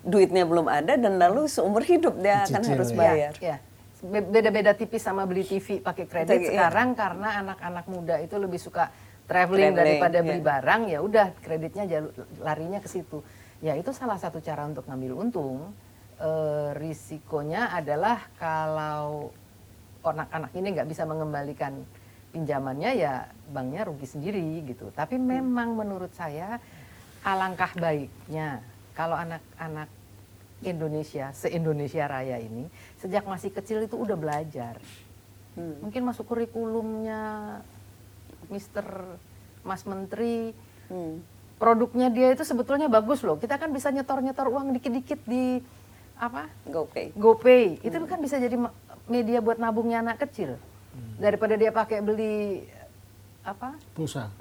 duitnya 0.00 0.48
belum 0.48 0.72
ada 0.72 0.96
dan 0.96 1.20
lalu 1.20 1.52
seumur 1.52 1.84
hidup 1.84 2.16
dia 2.16 2.48
akan 2.48 2.62
harus 2.64 2.90
ya. 2.92 2.96
bayar. 2.96 3.32
Ya, 3.44 3.56
Be- 3.60 3.73
beda-beda 4.04 4.76
tipis 4.76 5.00
sama 5.00 5.24
beli 5.24 5.42
TV 5.42 5.80
pakai 5.80 6.04
kredit 6.04 6.40
Iya. 6.40 6.48
sekarang 6.52 6.92
karena 6.92 7.28
anak-anak 7.40 7.86
muda 7.88 8.20
itu 8.20 8.36
lebih 8.36 8.60
suka 8.60 8.92
traveling, 9.24 9.72
Traveling, 9.72 9.74
daripada 9.74 10.18
iya. 10.20 10.26
beli 10.28 10.40
barang 10.44 10.82
ya 10.92 10.98
udah 11.00 11.26
kreditnya 11.40 11.84
jalu- 11.88 12.12
larinya 12.44 12.78
ke 12.78 12.88
situ. 12.88 13.24
Ya 13.64 13.72
itu 13.72 13.96
salah 13.96 14.20
satu 14.20 14.44
cara 14.44 14.68
untuk 14.68 14.84
ngambil 14.84 15.12
untung. 15.16 15.72
Eh, 16.14 16.70
risikonya 16.76 17.72
adalah 17.72 18.28
kalau 18.36 19.32
anak-anak 20.04 20.52
ini 20.54 20.68
nggak 20.76 20.86
bisa 20.86 21.08
mengembalikan 21.08 21.72
pinjamannya 22.30 22.90
ya 22.94 23.24
banknya 23.48 23.88
rugi 23.88 24.04
sendiri 24.04 24.44
gitu. 24.68 24.92
Tapi 24.92 25.16
memang 25.16 25.72
menurut 25.74 26.12
saya 26.12 26.60
alangkah 27.24 27.72
baiknya 27.74 28.60
kalau 28.92 29.16
anak-anak 29.16 29.88
Indonesia, 30.64 31.30
se-Indonesia 31.36 32.04
Raya 32.08 32.40
ini 32.40 32.66
sejak 32.98 33.28
masih 33.28 33.52
kecil 33.52 33.84
itu 33.84 33.94
udah 33.94 34.16
belajar. 34.16 34.80
Hmm. 35.54 35.78
Mungkin 35.84 36.02
masuk 36.02 36.26
kurikulumnya 36.26 37.60
Mister 38.48 38.84
Mas 39.64 39.84
Menteri, 39.84 40.52
Hmm. 40.84 41.24
produknya 41.56 42.12
dia 42.12 42.36
itu 42.36 42.44
sebetulnya 42.44 42.92
bagus 42.92 43.24
loh. 43.24 43.40
Kita 43.40 43.56
kan 43.56 43.72
bisa 43.72 43.88
nyetor-nyetor 43.88 44.52
uang 44.52 44.76
dikit-dikit 44.76 45.24
di 45.24 45.64
apa? 46.20 46.52
GoPay. 46.68 47.16
GoPay. 47.16 47.80
Itu 47.80 47.96
kan 48.04 48.20
bisa 48.20 48.36
jadi 48.36 48.52
media 49.08 49.40
buat 49.40 49.56
nabungnya 49.56 50.04
anak 50.04 50.28
kecil. 50.28 50.60
Daripada 51.16 51.56
dia 51.56 51.72
pakai 51.72 52.04
beli 52.04 52.68
apa? 53.44 53.76
pulsa 53.92 54.32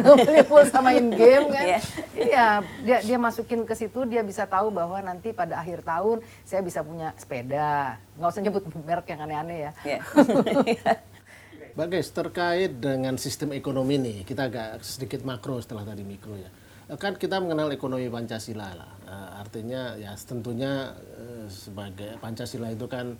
beli 0.00 0.40
pulsa 0.48 0.78
main 0.80 1.12
game 1.12 1.46
kan. 1.52 1.66
Iya. 1.66 1.78
Iya, 2.16 2.46
dia 2.86 2.98
dia 3.04 3.18
masukin 3.20 3.66
ke 3.66 3.74
situ 3.76 4.06
dia 4.08 4.22
bisa 4.24 4.46
tahu 4.46 4.72
bahwa 4.72 4.96
nanti 5.02 5.34
pada 5.34 5.60
akhir 5.60 5.82
tahun 5.84 6.24
saya 6.46 6.62
bisa 6.64 6.80
punya 6.80 7.12
sepeda. 7.18 7.98
Nggak 8.16 8.30
usah 8.30 8.42
nyebut 8.42 8.62
merek 8.86 9.06
yang 9.12 9.20
aneh-aneh 9.26 9.58
ya. 9.68 9.72
Ya. 9.84 9.98
Mbak 11.74 11.86
Guys, 11.86 12.10
terkait 12.10 12.72
dengan 12.82 13.14
sistem 13.14 13.54
ekonomi 13.54 13.94
nih, 13.94 14.18
kita 14.26 14.50
agak 14.50 14.82
sedikit 14.82 15.22
makro 15.22 15.62
setelah 15.62 15.86
tadi 15.86 16.02
mikro 16.02 16.34
ya. 16.34 16.50
Kan 16.98 17.14
kita 17.14 17.38
mengenal 17.38 17.70
ekonomi 17.70 18.10
Pancasila 18.10 18.74
lah. 18.74 18.92
Eh, 19.06 19.30
artinya 19.38 19.94
ya 19.94 20.10
tentunya 20.18 20.90
eh, 21.14 21.46
sebagai 21.46 22.18
Pancasila 22.18 22.74
itu 22.74 22.90
kan 22.90 23.14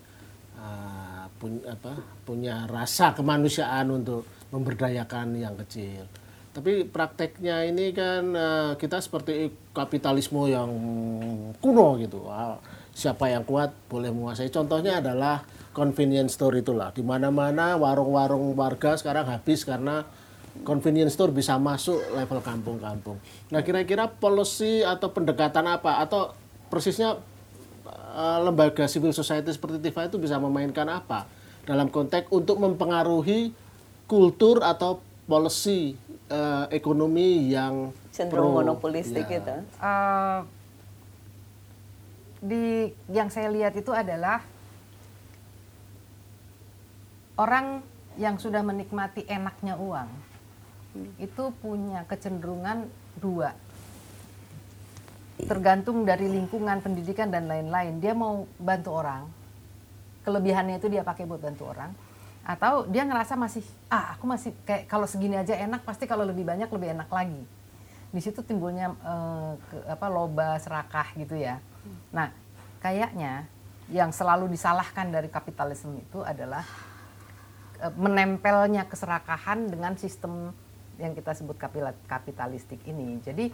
eh, 0.61 1.25
pun- 1.41 1.65
apa, 1.65 1.97
punya 2.23 2.69
rasa 2.69 3.17
kemanusiaan 3.17 3.89
untuk 3.89 4.29
memberdayakan 4.53 5.41
yang 5.41 5.57
kecil. 5.65 6.05
Tapi 6.51 6.85
prakteknya 6.85 7.65
ini 7.65 7.95
kan 7.97 8.25
eh, 8.37 8.73
kita 8.77 9.01
seperti 9.01 9.49
kapitalisme 9.73 10.45
yang 10.51 10.71
kuno 11.59 11.97
gitu. 11.97 12.29
Ah, 12.29 12.61
Siapa 12.91 13.31
yang 13.31 13.47
kuat 13.47 13.71
boleh 13.87 14.11
menguasai. 14.11 14.51
Contohnya 14.51 14.99
adalah 14.99 15.47
convenience 15.71 16.35
store 16.37 16.61
itulah. 16.61 16.91
Di 16.91 17.01
mana-mana 17.01 17.79
warung-warung 17.79 18.53
warga 18.59 18.99
sekarang 18.99 19.31
habis 19.31 19.63
karena 19.63 20.03
convenience 20.67 21.15
store 21.15 21.31
bisa 21.31 21.55
masuk 21.57 21.97
level 22.13 22.43
kampung-kampung. 22.43 23.17
Nah, 23.55 23.63
kira-kira 23.63 24.11
policy 24.11 24.83
atau 24.83 25.15
pendekatan 25.15 25.65
apa 25.71 26.03
atau 26.03 26.35
persisnya 26.69 27.17
eh, 28.11 28.39
lembaga 28.43 28.85
civil 28.91 29.15
society 29.15 29.51
seperti 29.55 29.79
TIFA 29.79 30.11
itu 30.11 30.19
bisa 30.19 30.37
memainkan 30.37 30.87
apa 30.91 31.31
dalam 31.65 31.87
konteks 31.87 32.29
untuk 32.35 32.59
mempengaruhi 32.59 33.55
kultur 34.11 34.61
atau 34.67 34.99
policy 35.31 35.95
eh, 36.27 36.65
ekonomi 36.75 37.55
yang 37.55 37.95
Cenderung 38.11 38.51
pro- 38.51 38.59
monopolistik 38.67 39.27
ya. 39.31 39.35
gitu. 39.39 39.55
Eh, 39.63 40.41
di 42.41 42.65
yang 43.13 43.29
saya 43.29 43.53
lihat 43.53 43.77
itu 43.77 43.93
adalah 43.93 44.41
orang 47.37 47.85
yang 48.17 48.41
sudah 48.41 48.65
menikmati 48.65 49.29
enaknya 49.29 49.77
uang 49.77 50.09
itu 51.23 51.55
punya 51.63 52.03
kecenderungan 52.11 52.91
dua 53.21 53.55
tergantung 55.45 56.05
dari 56.05 56.27
lingkungan 56.29 56.81
pendidikan 56.81 57.29
dan 57.29 57.47
lain-lain. 57.47 58.01
Dia 58.01 58.17
mau 58.17 58.49
bantu 58.57 58.97
orang 58.97 59.29
kelebihannya 60.21 60.77
itu 60.77 60.89
dia 60.93 61.01
pakai 61.01 61.25
buat 61.25 61.41
bantu 61.41 61.73
orang. 61.73 61.93
Atau 62.45 62.89
dia 62.89 63.05
ngerasa 63.05 63.37
masih 63.37 63.65
ah 63.93 64.17
aku 64.17 64.25
masih 64.25 64.51
kayak 64.65 64.89
kalau 64.89 65.05
segini 65.05 65.37
aja 65.37 65.55
enak 65.57 65.85
pasti 65.85 66.09
kalau 66.09 66.25
lebih 66.25 66.45
banyak 66.45 66.69
lebih 66.69 66.89
enak 66.97 67.09
lagi. 67.13 67.43
Di 68.11 68.21
situ 68.21 68.43
timbulnya 68.43 68.91
eh, 68.91 69.53
ke- 69.71 69.87
apa 69.87 70.07
loba 70.09 70.57
serakah 70.59 71.15
gitu 71.17 71.37
ya. 71.37 71.61
Nah 72.11 72.33
kayaknya 72.81 73.45
yang 73.93 74.15
selalu 74.15 74.49
disalahkan 74.49 75.11
dari 75.11 75.29
kapitalisme 75.29 76.01
itu 76.01 76.25
adalah 76.25 76.65
eh, 77.81 77.93
menempelnya 77.95 78.89
keserakahan 78.89 79.69
dengan 79.69 79.95
sistem 80.01 80.51
yang 81.01 81.17
kita 81.17 81.33
sebut 81.33 81.57
kapitalistik 82.09 82.85
ini. 82.85 83.21
Jadi 83.25 83.49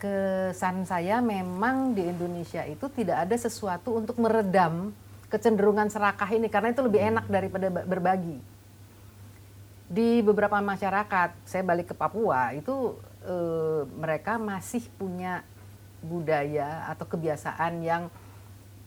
kesan 0.00 0.88
saya 0.88 1.20
memang 1.20 1.92
di 1.92 2.08
Indonesia 2.08 2.64
itu 2.64 2.88
tidak 2.88 3.28
ada 3.28 3.36
sesuatu 3.36 4.00
untuk 4.00 4.16
meredam 4.16 4.96
kecenderungan 5.28 5.92
serakah 5.92 6.26
ini 6.32 6.48
karena 6.48 6.72
itu 6.72 6.80
lebih 6.82 7.00
enak 7.00 7.28
daripada 7.28 7.68
ba- 7.68 7.86
berbagi. 7.86 8.40
Di 9.90 10.22
beberapa 10.22 10.56
masyarakat, 10.62 11.34
saya 11.44 11.62
balik 11.66 11.92
ke 11.92 11.94
Papua 11.94 12.54
itu 12.56 12.96
eh, 13.26 13.82
mereka 13.90 14.38
masih 14.40 14.86
punya 14.96 15.42
budaya 16.00 16.88
atau 16.88 17.04
kebiasaan 17.04 17.84
yang 17.84 18.02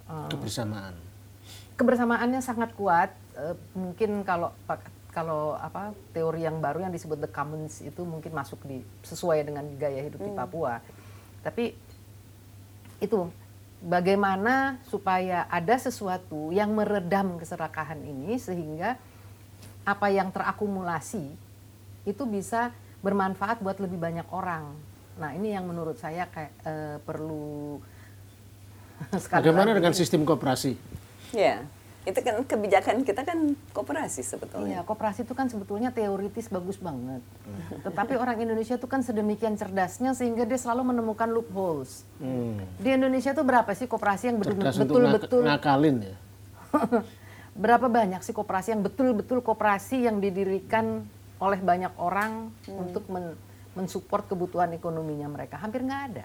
eh, 0.10 0.30
kebersamaan. 0.34 0.96
kebersamaannya 1.78 2.42
sangat 2.42 2.74
kuat. 2.74 3.14
Eh, 3.38 3.56
mungkin 3.78 4.26
kalau 4.26 4.50
kalau 5.14 5.54
apa 5.56 5.94
teori 6.12 6.44
yang 6.44 6.58
baru 6.58 6.90
yang 6.90 6.94
disebut 6.94 7.22
the 7.22 7.30
commons 7.30 7.86
itu 7.86 8.02
mungkin 8.02 8.34
masuk 8.34 8.60
di 8.66 8.82
sesuai 9.06 9.46
dengan 9.46 9.64
gaya 9.78 10.02
hidup 10.02 10.20
di 10.20 10.34
Papua. 10.34 10.82
Tapi 11.46 11.78
itu 12.98 13.30
bagaimana 13.80 14.82
supaya 14.90 15.46
ada 15.54 15.78
sesuatu 15.78 16.50
yang 16.50 16.74
meredam 16.74 17.38
keserakahan 17.38 18.02
ini 18.02 18.42
sehingga 18.42 18.98
apa 19.86 20.08
yang 20.10 20.34
terakumulasi 20.34 21.30
itu 22.10 22.24
bisa 22.26 22.74
bermanfaat 23.06 23.62
buat 23.62 23.78
lebih 23.78 24.02
banyak 24.02 24.26
orang. 24.34 24.74
Nah 25.22 25.30
ini 25.38 25.54
yang 25.54 25.70
menurut 25.70 26.02
saya 26.02 26.26
kayak 26.26 26.54
eh, 26.66 26.98
perlu 27.06 27.78
Bagaimana 29.30 29.76
dengan 29.76 29.94
sistem 29.94 30.24
koperasi? 30.24 30.74
Ya, 31.34 31.66
itu 32.04 32.20
kan 32.20 32.36
kebijakan 32.44 33.08
kita 33.08 33.24
kan 33.24 33.56
koperasi 33.72 34.28
sebetulnya. 34.28 34.80
Iya, 34.80 34.82
koperasi 34.84 35.24
itu 35.24 35.32
kan 35.32 35.48
sebetulnya 35.48 35.88
teoritis 35.96 36.52
bagus 36.52 36.76
banget. 36.76 37.24
Tetapi 37.80 38.20
orang 38.20 38.44
Indonesia 38.44 38.76
itu 38.76 38.88
kan 38.92 39.00
sedemikian 39.00 39.56
cerdasnya 39.56 40.12
sehingga 40.12 40.44
dia 40.44 40.60
selalu 40.60 40.92
menemukan 40.92 41.32
loopholes. 41.32 42.04
Hmm. 42.20 42.60
Di 42.76 43.00
Indonesia 43.00 43.32
tuh 43.32 43.48
berapa 43.48 43.72
sih 43.72 43.88
koperasi 43.88 44.36
yang 44.36 44.38
betul- 44.44 44.60
betul-betul 44.60 45.42
ngakalin 45.48 45.98
ya. 46.04 46.16
berapa 47.64 47.88
banyak 47.88 48.20
sih 48.20 48.36
koperasi 48.36 48.76
yang 48.76 48.84
betul-betul 48.84 49.40
koperasi 49.40 50.04
yang 50.04 50.20
didirikan 50.20 51.08
oleh 51.40 51.60
banyak 51.64 51.94
orang 51.96 52.52
untuk 52.68 53.08
men- 53.08 53.40
mensupport 53.80 54.28
kebutuhan 54.28 54.76
ekonominya 54.76 55.32
mereka? 55.32 55.56
Hampir 55.56 55.88
nggak 55.88 56.04
ada. 56.12 56.24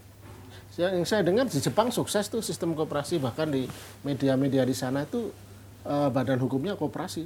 Yang 0.75 1.07
saya 1.07 1.23
dengar 1.23 1.47
di 1.47 1.59
Jepang 1.63 1.95
sukses 1.95 2.27
tuh 2.27 2.43
sistem 2.43 2.75
koperasi 2.75 3.23
bahkan 3.23 3.47
di 3.47 3.71
media-media 4.03 4.67
di 4.67 4.75
sana 4.75 5.07
itu 5.07 5.31
eh, 5.89 6.09
badan 6.13 6.39
hukumnya 6.45 6.77
koperasi. 6.77 7.25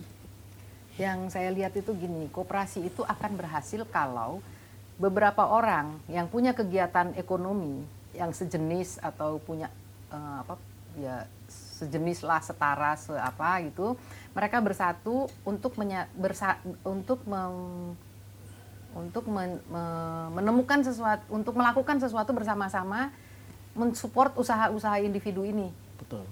Yang 0.97 1.19
saya 1.35 1.51
lihat 1.51 1.75
itu 1.75 1.91
gini, 1.99 2.31
koperasi 2.31 2.87
itu 2.87 3.03
akan 3.03 3.35
berhasil 3.35 3.83
kalau 3.91 4.39
beberapa 5.01 5.43
orang 5.51 5.99
yang 6.07 6.31
punya 6.31 6.55
kegiatan 6.55 7.17
ekonomi 7.19 7.83
yang 8.15 8.31
sejenis 8.31 9.03
atau 9.03 9.43
punya 9.43 9.67
eh, 10.15 10.37
apa 10.47 10.55
ya 10.95 11.25
sejenis 11.83 12.23
lah 12.23 12.39
setara 12.45 12.95
seapa 13.01 13.65
gitu, 13.67 13.97
mereka 14.37 14.61
bersatu 14.61 15.27
untuk 15.43 15.75
menya, 15.81 16.07
bersa, 16.15 16.61
untuk 16.85 17.25
mem- 17.27 17.97
untuk 18.93 19.25
men, 19.25 19.57
me- 19.73 20.29
menemukan 20.37 20.85
sesuatu, 20.85 21.25
untuk 21.33 21.57
melakukan 21.57 21.97
sesuatu 21.97 22.37
bersama-sama, 22.37 23.09
mensupport 23.73 24.37
usaha-usaha 24.37 25.01
individu 25.01 25.49
ini. 25.49 25.73
Betul. 25.97 26.29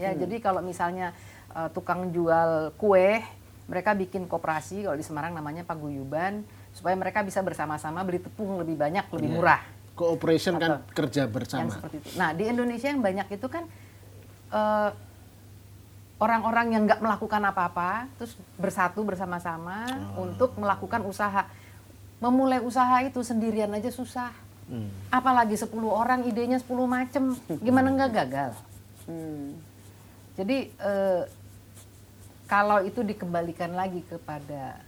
Ya, 0.00 0.16
jadi 0.16 0.40
kalau 0.40 0.64
misalnya 0.64 1.12
eh, 1.50 1.68
tukang 1.72 2.10
jual 2.10 2.72
kue, 2.74 3.20
mereka 3.64 3.92
bikin 3.92 4.24
koperasi, 4.24 4.82
kalau 4.82 4.96
di 4.96 5.04
Semarang 5.04 5.32
namanya 5.32 5.62
paguyuban, 5.62 6.40
supaya 6.72 6.94
mereka 6.94 7.20
bisa 7.20 7.40
bersama-sama 7.40 8.00
beli 8.00 8.18
tepung 8.18 8.56
lebih 8.56 8.76
banyak, 8.76 9.04
lebih 9.10 9.28
Iya. 9.28 9.36
murah. 9.36 9.62
Cooperation 9.92 10.54
kan 10.56 10.78
Atau 10.78 10.94
kerja 10.94 11.26
Yang 11.26 11.34
bersama. 11.34 11.70
seperti 11.74 11.96
itu. 11.98 12.08
Nah, 12.14 12.30
di 12.30 12.44
Indonesia 12.46 12.86
yang 12.86 13.02
banyak 13.02 13.28
itu 13.30 13.46
kan 13.46 13.64
eh, 14.48 14.90
orang-orang 16.18 16.66
yang 16.72 16.82
nggak 16.84 16.98
melakukan 16.98 17.42
apa-apa, 17.44 18.08
terus 18.16 18.32
bersatu 18.56 19.04
bersama-sama 19.04 19.86
untuk 20.16 20.56
melakukan 20.56 21.04
usaha. 21.04 21.46
Memulai 22.18 22.58
usaha 22.58 22.98
itu 23.04 23.22
sendirian 23.22 23.70
aja 23.70 23.92
susah. 23.92 24.32
Hmm. 24.66 24.90
Apalagi 25.08 25.54
10 25.54 25.68
orang 25.86 26.24
idenya 26.24 26.58
10 26.58 26.88
macem, 26.88 27.36
gimana 27.60 27.92
nggak 27.92 28.10
gagal? 28.10 28.52
Hmm. 29.06 29.54
Jadi 30.34 30.70
eh, 30.72 31.22
kalau 32.48 32.80
itu 32.80 33.04
dikembalikan 33.04 33.76
lagi 33.76 34.00
kepada 34.08 34.80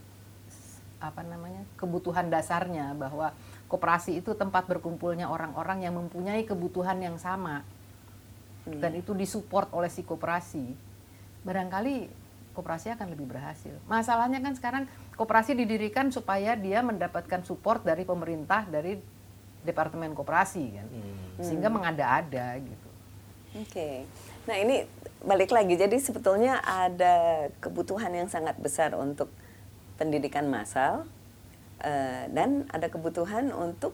apa 1.01 1.21
namanya 1.25 1.65
kebutuhan 1.77 2.29
dasarnya 2.29 2.93
bahwa 2.93 3.33
koperasi 3.69 4.21
itu 4.21 4.33
tempat 4.37 4.65
berkumpulnya 4.69 5.29
orang-orang 5.29 5.85
yang 5.85 5.97
mempunyai 5.97 6.45
kebutuhan 6.45 6.97
yang 7.01 7.17
sama 7.17 7.65
dan 8.65 8.93
itu 8.93 9.17
disupport 9.17 9.65
oleh 9.73 9.89
si 9.89 10.05
koperasi, 10.05 10.77
barangkali 11.41 12.09
koperasi 12.53 12.93
akan 12.93 13.07
lebih 13.17 13.33
berhasil. 13.33 13.73
Masalahnya 13.89 14.37
kan 14.37 14.53
sekarang 14.53 14.83
koperasi 15.17 15.57
didirikan 15.57 16.13
supaya 16.13 16.53
dia 16.53 16.85
mendapatkan 16.85 17.41
support 17.41 17.81
dari 17.81 18.05
pemerintah 18.05 18.69
dari 18.69 19.01
departemen 19.65 20.13
koperasi 20.13 20.65
kan, 20.77 20.87
sehingga 21.41 21.73
mengada-ada 21.73 22.57
gitu. 22.61 22.89
Oke. 23.57 24.05
Nah 24.49 24.57
ini 24.57 24.85
balik 25.21 25.53
lagi. 25.53 25.77
Jadi 25.77 26.01
sebetulnya 26.01 26.61
ada 26.65 27.47
kebutuhan 27.61 28.09
yang 28.13 28.25
sangat 28.25 28.57
besar 28.57 28.97
untuk 28.97 29.29
pendidikan 30.01 30.49
massal 30.49 31.05
eh, 31.85 32.25
dan 32.33 32.65
ada 32.73 32.89
kebutuhan 32.89 33.53
untuk 33.53 33.93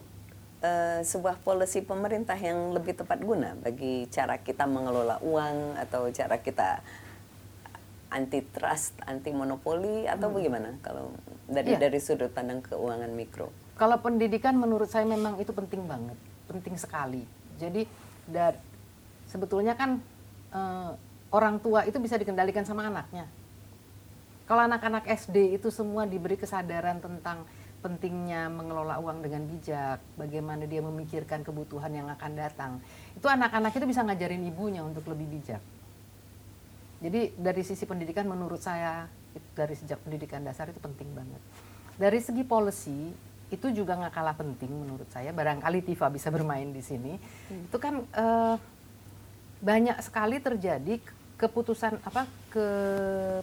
eh, 0.64 1.04
sebuah 1.04 1.44
polisi 1.44 1.84
pemerintah 1.84 2.36
yang 2.40 2.72
lebih 2.72 2.96
tepat 2.96 3.20
guna 3.20 3.52
bagi 3.60 4.08
cara 4.08 4.40
kita 4.40 4.64
mengelola 4.64 5.20
uang 5.20 5.76
atau 5.76 6.08
cara 6.08 6.40
kita 6.40 6.80
anti 8.08 8.40
trust, 8.40 8.96
anti 9.04 9.28
monopoli 9.36 10.08
atau 10.08 10.32
bagaimana 10.32 10.80
kalau 10.80 11.12
dari 11.44 11.76
Iya. 11.76 11.88
dari 11.88 12.00
sudut 12.00 12.32
pandang 12.32 12.64
keuangan 12.64 13.12
mikro. 13.12 13.52
Kalau 13.76 14.00
pendidikan 14.00 14.56
menurut 14.56 14.88
saya 14.88 15.04
memang 15.04 15.36
itu 15.36 15.52
penting 15.52 15.84
banget, 15.84 16.16
penting 16.48 16.74
sekali. 16.80 17.28
Jadi 17.60 17.84
dar, 18.24 18.56
sebetulnya 19.28 19.76
kan 19.76 20.00
eh, 20.52 20.90
orang 21.32 21.60
tua 21.60 21.84
itu 21.84 21.96
bisa 22.00 22.16
dikendalikan 22.16 22.64
sama 22.64 22.88
anaknya. 22.88 23.28
Kalau 24.48 24.64
anak-anak 24.64 25.04
SD 25.04 25.60
itu 25.60 25.68
semua 25.68 26.08
diberi 26.08 26.40
kesadaran 26.40 27.04
tentang 27.04 27.44
pentingnya 27.78 28.50
mengelola 28.50 28.98
uang 28.98 29.22
dengan 29.22 29.44
bijak, 29.44 30.00
bagaimana 30.18 30.64
dia 30.64 30.82
memikirkan 30.82 31.44
kebutuhan 31.44 31.92
yang 31.94 32.08
akan 32.10 32.32
datang. 32.34 32.72
Itu 33.14 33.28
anak-anak 33.28 33.76
itu 33.76 33.86
bisa 33.86 34.02
ngajarin 34.02 34.42
ibunya 34.48 34.82
untuk 34.82 35.06
lebih 35.06 35.28
bijak. 35.30 35.62
Jadi 36.98 37.38
dari 37.38 37.62
sisi 37.62 37.86
pendidikan 37.86 38.26
menurut 38.26 38.58
saya 38.58 39.06
dari 39.54 39.74
sejak 39.78 40.02
pendidikan 40.02 40.42
dasar 40.42 40.66
itu 40.72 40.82
penting 40.82 41.06
banget. 41.14 41.38
Dari 41.94 42.18
segi 42.18 42.42
policy 42.42 43.14
itu 43.48 43.66
juga 43.70 43.94
nggak 43.94 44.12
kalah 44.16 44.34
penting 44.34 44.72
menurut 44.74 45.06
saya. 45.14 45.30
Barangkali 45.30 45.86
Tifa 45.86 46.10
bisa 46.10 46.32
bermain 46.34 46.74
di 46.74 46.82
sini. 46.82 47.14
Itu 47.52 47.78
kan 47.78 48.02
eh, 48.02 48.56
banyak 49.58 49.98
sekali 50.02 50.38
terjadi 50.38 51.02
keputusan 51.38 52.02
apa 52.02 52.26
ke 52.50 52.66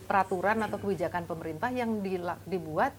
peraturan 0.04 0.60
atau 0.68 0.76
kebijakan 0.76 1.24
pemerintah 1.24 1.72
yang 1.72 2.04
dibuat 2.44 2.92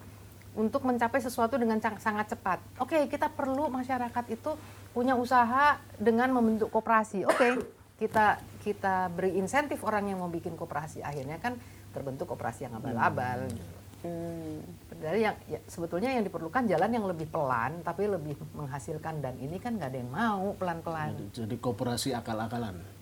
untuk 0.56 0.88
mencapai 0.88 1.20
sesuatu 1.20 1.60
dengan 1.60 1.76
sangat 2.00 2.32
cepat. 2.32 2.58
Oke, 2.80 3.04
kita 3.12 3.28
perlu 3.28 3.68
masyarakat 3.68 4.24
itu 4.32 4.56
punya 4.96 5.12
usaha 5.12 5.76
dengan 6.00 6.32
membentuk 6.32 6.72
koperasi. 6.72 7.28
Oke, 7.28 7.60
kita 8.00 8.40
kita 8.64 9.12
beri 9.12 9.36
insentif 9.36 9.84
orang 9.84 10.08
yang 10.08 10.24
mau 10.24 10.32
bikin 10.32 10.56
koperasi. 10.56 11.04
Akhirnya 11.04 11.36
kan 11.36 11.60
terbentuk 11.92 12.32
koperasi 12.32 12.64
yang 12.64 12.80
abal-abal. 12.80 13.52
gitu. 13.52 13.76
Hmm. 14.00 14.64
Dari 14.96 15.28
yang 15.28 15.36
ya, 15.44 15.60
sebetulnya 15.68 16.08
yang 16.16 16.24
diperlukan 16.24 16.64
jalan 16.64 16.88
yang 16.88 17.04
lebih 17.04 17.28
pelan 17.28 17.84
tapi 17.84 18.08
lebih 18.08 18.32
menghasilkan 18.56 19.20
dan 19.20 19.36
ini 19.36 19.60
kan 19.60 19.76
nggak 19.76 19.92
ada 19.92 19.98
yang 20.00 20.08
mau 20.08 20.56
pelan-pelan. 20.56 21.12
Jadi, 21.12 21.44
jadi 21.44 21.56
kooperasi 21.60 22.16
akal-akalan. 22.16 22.95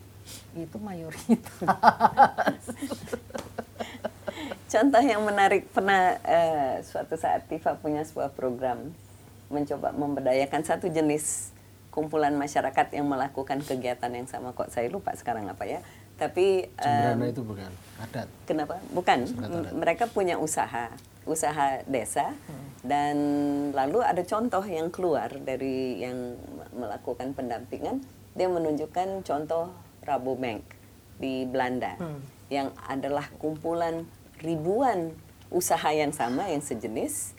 Itu 0.57 0.79
mayoritas. 0.79 1.45
Contoh 4.75 5.03
yang 5.07 5.23
menarik 5.23 5.71
pernah 5.71 6.19
eh, 6.27 6.83
suatu 6.83 7.15
saat 7.15 7.47
Tifa 7.47 7.79
punya 7.79 8.03
sebuah 8.03 8.35
program 8.35 8.91
mencoba 9.47 9.95
memberdayakan 9.95 10.67
satu 10.67 10.91
jenis 10.91 11.55
kumpulan 11.95 12.35
masyarakat 12.35 12.91
yang 12.91 13.07
melakukan 13.07 13.63
kegiatan 13.63 14.11
yang 14.11 14.27
sama 14.27 14.51
kok 14.51 14.75
saya 14.75 14.91
lupa 14.91 15.15
sekarang 15.15 15.47
apa 15.47 15.63
ya. 15.63 15.79
Tapi 16.19 16.67
em, 16.67 16.83
Cemberana 16.83 17.27
itu 17.31 17.43
bukan 17.47 17.71
adat. 18.03 18.27
Kenapa? 18.47 18.83
Bukan. 18.91 19.19
Barat. 19.35 19.71
Mereka 19.75 20.05
punya 20.11 20.39
usaha, 20.39 20.91
usaha 21.27 21.83
desa, 21.87 22.35
dan 22.83 23.17
lalu 23.75 24.03
ada 24.03 24.23
contoh 24.27 24.63
yang 24.67 24.91
keluar 24.91 25.31
dari 25.43 26.03
yang 26.03 26.35
me- 26.35 26.87
melakukan 26.87 27.31
pendampingan. 27.35 28.03
Dia 28.35 28.51
menunjukkan 28.51 29.23
contoh 29.23 29.71
Rabobank 30.05 30.63
di 31.19 31.49
Belanda, 31.49 31.97
yang 32.53 32.71
adalah 32.87 33.27
kumpulan 33.41 34.05
ribuan 34.39 35.17
usaha 35.49 35.89
yang 35.95 36.13
sama, 36.13 36.51
yang 36.51 36.61
sejenis, 36.61 37.33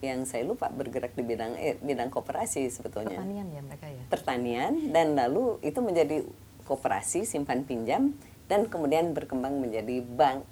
yang 0.00 0.24
saya 0.28 0.44
lupa 0.44 0.68
bergerak 0.70 1.16
di 1.16 1.22
bidang 1.24 1.56
eh, 1.56 1.76
bidang 1.80 2.12
koperasi 2.12 2.68
sebetulnya 2.68 3.16
Pertanian 3.16 3.46
ya 3.48 3.60
mereka 3.64 3.86
ya. 3.88 4.04
pertanian 4.12 4.72
dan 4.92 5.16
lalu 5.16 5.56
itu 5.64 5.80
menjadi 5.80 6.20
koperasi 6.68 7.24
simpan 7.24 7.64
pinjam 7.64 8.12
dan 8.46 8.68
kemudian 8.68 9.16
berkembang 9.16 9.56
menjadi 9.58 10.04
bank 10.04 10.44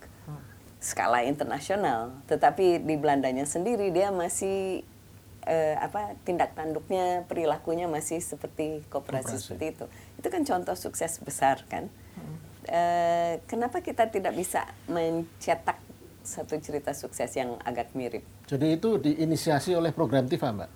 skala 0.85 1.24
internasional. 1.24 2.12
Tetapi 2.29 2.85
di 2.85 2.94
Belandanya 3.00 3.48
sendiri 3.48 3.88
dia 3.88 4.12
masih 4.12 4.85
eh, 5.44 5.76
apa 5.76 6.16
tindak 6.22 6.52
tanduknya 6.52 7.22
perilakunya 7.24 7.85
masih 7.85 8.18
seperti 8.18 8.80
koperasi, 8.88 9.24
Koperasi. 9.28 9.42
seperti 9.44 9.66
itu. 9.72 9.87
Itu 10.16 10.28
kan 10.28 10.42
contoh 10.42 10.74
sukses 10.74 11.20
besar 11.20 11.64
kan. 11.68 11.88
Eh, 12.64 13.44
kenapa 13.44 13.85
kita 13.85 14.09
tidak 14.09 14.33
bisa 14.33 14.64
mencetak 14.88 15.76
satu 16.24 16.57
cerita 16.57 16.96
sukses 16.96 17.28
yang 17.37 17.61
agak 17.61 17.92
mirip? 17.92 18.24
Jadi 18.48 18.80
itu 18.80 18.96
diinisiasi 18.96 19.76
oleh 19.76 19.92
program 19.92 20.24
TIFA, 20.24 20.48
Mbak. 20.50 20.70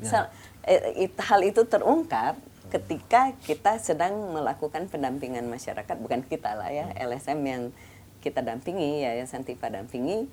Ya. 0.00 0.08
Sa- 0.08 0.30
eh, 0.62 1.08
it- 1.08 1.16
hal 1.16 1.40
itu 1.40 1.64
terungkap 1.64 2.36
ketika 2.68 3.32
kita 3.40 3.80
sedang 3.80 4.12
melakukan 4.30 4.86
pendampingan 4.86 5.48
masyarakat, 5.48 5.96
bukan 5.96 6.20
kita 6.22 6.54
lah 6.54 6.68
ya, 6.68 6.92
LSM 6.94 7.40
yang 7.42 7.62
kita 8.20 8.44
dampingi, 8.44 9.00
Yayasan 9.00 9.42
Tifa 9.42 9.72
dampingi, 9.72 10.28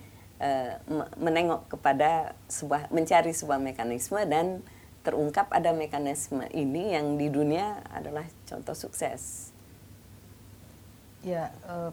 menengok 1.18 1.66
kepada 1.78 2.38
sebuah, 2.46 2.94
mencari 2.94 3.34
sebuah 3.34 3.58
mekanisme 3.58 4.22
dan 4.30 4.62
terungkap 5.02 5.48
ada 5.56 5.72
mekanisme 5.72 6.44
ini 6.52 6.92
yang 6.92 7.16
di 7.16 7.32
dunia 7.32 7.80
adalah 7.90 8.28
contoh 8.44 8.76
sukses. 8.76 9.56
Ya, 11.24 11.50
eh, 11.66 11.92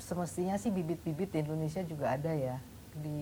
semestinya 0.00 0.56
sih 0.56 0.72
bibit-bibit 0.72 1.36
di 1.36 1.44
Indonesia 1.44 1.84
juga 1.84 2.16
ada 2.16 2.32
ya. 2.32 2.56
Di 2.96 3.20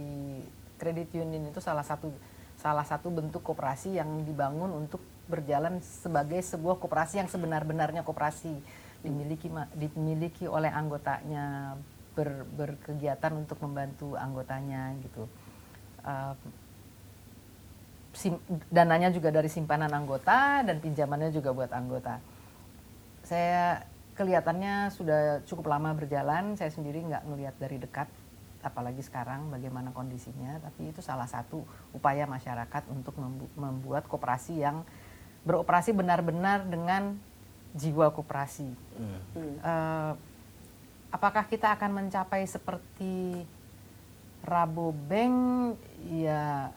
credit 0.79 1.13
union 1.19 1.51
itu 1.51 1.59
salah 1.59 1.83
satu 1.83 2.15
salah 2.63 2.87
satu 2.87 3.11
bentuk 3.11 3.43
koperasi 3.43 3.99
yang 3.99 4.23
dibangun 4.23 4.71
untuk 4.71 5.03
berjalan 5.27 5.83
sebagai 5.83 6.39
sebuah 6.47 6.79
koperasi 6.79 7.19
yang 7.19 7.27
sebenar-benarnya 7.27 8.07
koperasi 8.07 8.55
dimiliki 9.03 9.51
dimiliki 9.75 10.47
oleh 10.47 10.71
anggotanya 10.71 11.75
ber- 12.13 12.49
berkegiatan 12.57 13.33
untuk 13.33 13.59
membantu 13.65 14.15
anggotanya 14.17 14.93
gitu. 15.01 15.25
Eh, 16.05 16.35
sim- 18.13 18.43
dananya 18.69 19.09
juga 19.09 19.33
dari 19.33 19.49
simpanan 19.49 19.93
anggota 19.93 20.61
dan 20.65 20.77
pinjamannya 20.79 21.33
juga 21.33 21.51
buat 21.57 21.73
anggota. 21.73 22.21
Saya 23.25 23.87
kelihatannya 24.13 24.93
sudah 24.93 25.41
cukup 25.49 25.73
lama 25.73 25.97
berjalan, 25.97 26.53
saya 26.59 26.69
sendiri 26.69 27.01
nggak 27.01 27.25
ngelihat 27.25 27.55
dari 27.57 27.81
dekat, 27.81 28.09
apalagi 28.61 29.01
sekarang 29.01 29.49
bagaimana 29.49 29.91
kondisinya, 29.91 30.61
tapi 30.61 30.93
itu 30.93 31.01
salah 31.01 31.27
satu 31.27 31.65
upaya 31.97 32.29
masyarakat 32.29 32.85
untuk 32.93 33.17
membu- 33.17 33.51
membuat 33.57 34.05
koperasi 34.07 34.61
yang 34.61 34.85
beroperasi 35.43 35.91
benar-benar 35.97 36.69
dengan 36.69 37.17
jiwa 37.73 38.13
koperasi. 38.13 38.69
Eh, 39.65 40.13
apakah 41.13 41.45
kita 41.47 41.77
akan 41.77 42.03
mencapai 42.03 42.49
seperti 42.49 43.45
Rabobank? 44.43 45.77
Ya 46.11 46.73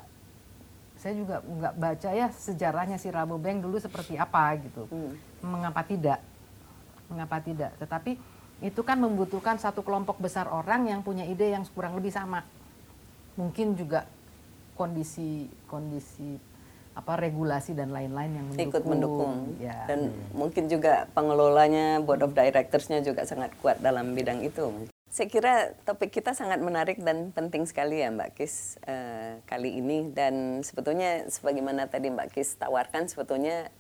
saya 1.00 1.18
juga 1.18 1.42
nggak 1.42 1.76
baca 1.78 2.10
ya 2.14 2.28
sejarahnya 2.34 2.98
si 3.00 3.08
Rabobank 3.10 3.64
dulu 3.64 3.80
seperti 3.80 4.20
apa 4.20 4.60
gitu. 4.60 4.86
Hmm. 4.92 5.16
Mengapa 5.42 5.82
tidak? 5.82 6.20
Mengapa 7.08 7.40
tidak? 7.40 7.72
Tetapi 7.80 8.20
itu 8.64 8.82
kan 8.84 9.00
membutuhkan 9.00 9.60
satu 9.60 9.84
kelompok 9.84 10.20
besar 10.20 10.48
orang 10.52 10.88
yang 10.88 11.00
punya 11.04 11.24
ide 11.28 11.56
yang 11.56 11.64
kurang 11.72 11.96
lebih 11.96 12.12
sama. 12.12 12.44
Mungkin 13.36 13.76
juga 13.76 14.08
kondisi 14.76 15.48
kondisi 15.68 16.55
apa 16.96 17.20
regulasi 17.20 17.76
dan 17.76 17.92
lain-lain 17.92 18.32
yang 18.32 18.48
mendukung. 18.48 18.72
ikut 18.72 18.84
mendukung 18.88 19.34
ya. 19.60 19.84
dan 19.84 20.16
hmm. 20.16 20.32
mungkin 20.32 20.72
juga 20.72 21.12
pengelolanya 21.12 22.00
board 22.00 22.24
of 22.24 22.32
directorsnya 22.32 23.04
juga 23.04 23.28
sangat 23.28 23.52
kuat 23.60 23.84
dalam 23.84 24.16
bidang 24.16 24.40
itu 24.42 24.88
saya 25.16 25.32
kira 25.32 25.54
topik 25.88 26.12
kita 26.12 26.36
sangat 26.36 26.60
menarik 26.60 27.00
dan 27.00 27.32
penting 27.32 27.64
sekali 27.64 28.04
ya 28.04 28.12
Mbak 28.12 28.36
Kis 28.36 28.76
uh, 28.84 29.40
kali 29.48 29.80
ini 29.80 30.12
dan 30.12 30.60
sebetulnya 30.60 31.32
sebagaimana 31.32 31.88
tadi 31.88 32.12
Mbak 32.12 32.36
Kis 32.36 32.60
tawarkan 32.60 33.08
sebetulnya 33.08 33.72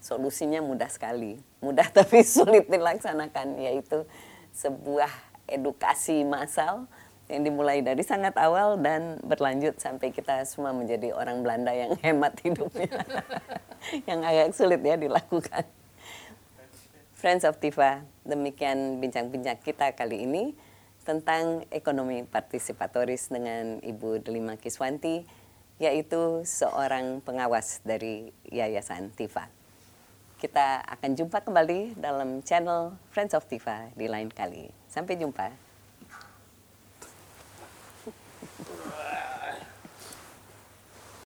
solusinya 0.00 0.64
mudah 0.64 0.88
sekali. 0.88 1.36
Mudah 1.60 1.84
tapi 1.96 2.24
sulit 2.24 2.64
dilaksanakan 2.72 3.60
yaitu 3.60 4.08
sebuah 4.56 5.12
edukasi 5.48 6.24
massal 6.24 6.88
yang 7.28 7.40
dimulai 7.40 7.80
dari 7.80 8.04
sangat 8.04 8.36
awal 8.36 8.76
dan 8.76 9.16
berlanjut 9.24 9.80
sampai 9.80 10.12
kita 10.12 10.44
semua 10.44 10.76
menjadi 10.76 11.16
orang 11.16 11.40
Belanda 11.40 11.72
yang 11.72 11.96
hemat 12.04 12.36
hidupnya. 12.44 12.92
yang 14.08 14.20
agak 14.20 14.52
sulit 14.52 14.84
ya 14.84 15.00
dilakukan. 15.00 15.64
Friends 17.16 17.48
of 17.48 17.56
Tifa, 17.56 18.04
demikian 18.28 19.00
bincang-bincang 19.00 19.56
kita 19.64 19.96
kali 19.96 20.28
ini 20.28 20.52
tentang 21.08 21.64
ekonomi 21.72 22.20
partisipatoris 22.28 23.32
dengan 23.32 23.80
Ibu 23.80 24.20
Delima 24.20 24.60
Kiswanti, 24.60 25.24
yaitu 25.80 26.44
seorang 26.44 27.24
pengawas 27.24 27.80
dari 27.80 28.28
Yayasan 28.52 29.08
Tifa. 29.16 29.48
Kita 30.36 30.84
akan 30.84 31.16
jumpa 31.16 31.40
kembali 31.40 31.96
dalam 31.96 32.44
channel 32.44 32.92
Friends 33.08 33.32
of 33.32 33.48
Tifa 33.48 33.88
di 33.96 34.04
lain 34.04 34.28
kali. 34.28 34.68
Sampai 34.92 35.16
jumpa. 35.16 35.63